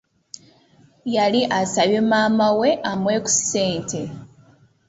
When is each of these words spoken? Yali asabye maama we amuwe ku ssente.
Yali 1.15 1.41
asabye 1.59 1.99
maama 2.09 2.47
we 2.59 2.69
amuwe 2.91 3.17
ku 3.25 3.31
ssente. 3.37 3.99